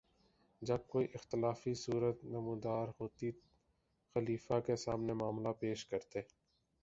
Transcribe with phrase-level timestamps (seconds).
[0.61, 3.31] جب کوئی اختلافی صورت نمودار ہوتی،
[4.15, 6.21] خلیفہ کے سامنے معاملہ پیش کرتے